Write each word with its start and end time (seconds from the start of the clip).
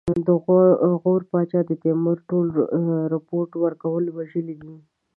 د 0.27 0.29
غور 1.03 1.21
پاچا 1.31 1.59
د 1.65 1.71
تیمور 1.83 2.17
ټول 2.29 2.47
رپوټ 3.13 3.49
ورکوونکي 3.63 4.11
وژلي 4.17 4.55
دي. 4.63 4.75